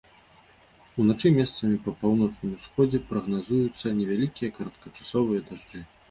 [1.01, 5.83] Уначы месцамі па паўночным усходзе прагназуюцца невялікія кароткачасовыя дажджы.